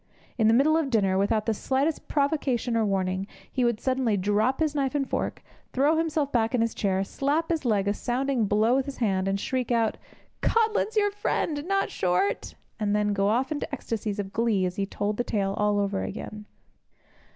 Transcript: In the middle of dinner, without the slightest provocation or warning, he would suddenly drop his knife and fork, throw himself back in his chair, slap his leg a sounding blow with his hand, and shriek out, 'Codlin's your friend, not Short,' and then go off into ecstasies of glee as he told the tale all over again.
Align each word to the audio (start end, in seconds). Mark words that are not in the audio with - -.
In 0.35 0.47
the 0.47 0.53
middle 0.55 0.75
of 0.75 0.89
dinner, 0.89 1.15
without 1.15 1.45
the 1.45 1.53
slightest 1.53 2.07
provocation 2.07 2.75
or 2.75 2.83
warning, 2.83 3.27
he 3.51 3.63
would 3.63 3.79
suddenly 3.79 4.17
drop 4.17 4.59
his 4.59 4.73
knife 4.73 4.95
and 4.95 5.07
fork, 5.07 5.43
throw 5.73 5.95
himself 5.95 6.31
back 6.31 6.55
in 6.55 6.61
his 6.61 6.73
chair, 6.73 7.03
slap 7.03 7.49
his 7.49 7.65
leg 7.65 7.87
a 7.87 7.93
sounding 7.93 8.47
blow 8.47 8.75
with 8.75 8.87
his 8.87 8.97
hand, 8.97 9.27
and 9.27 9.39
shriek 9.39 9.71
out, 9.71 9.97
'Codlin's 10.41 10.97
your 10.97 11.11
friend, 11.11 11.67
not 11.67 11.91
Short,' 11.91 12.55
and 12.79 12.95
then 12.95 13.13
go 13.13 13.27
off 13.27 13.51
into 13.51 13.71
ecstasies 13.71 14.17
of 14.17 14.33
glee 14.33 14.65
as 14.65 14.75
he 14.77 14.87
told 14.87 15.17
the 15.17 15.23
tale 15.23 15.53
all 15.55 15.77
over 15.79 16.01
again. 16.01 16.45